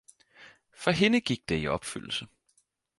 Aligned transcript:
For 0.73 0.91
hende 0.91 1.21
gik 1.21 1.49
det 1.49 1.61
i 1.63 1.67
opfyldelse 1.67 2.27